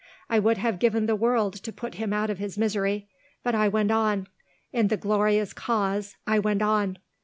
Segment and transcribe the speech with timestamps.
[0.31, 3.07] I would have given the world to put him out of his misery.
[3.43, 4.25] But I went on.
[4.73, 6.97] In the glorious cause I went on.